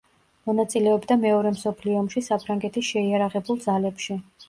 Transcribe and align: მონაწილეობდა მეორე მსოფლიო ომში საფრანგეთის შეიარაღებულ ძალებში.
მონაწილეობდა 0.49 1.17
მეორე 1.27 1.53
მსოფლიო 1.59 2.01
ომში 2.01 2.25
საფრანგეთის 2.31 2.91
შეიარაღებულ 2.97 3.65
ძალებში. 3.71 4.23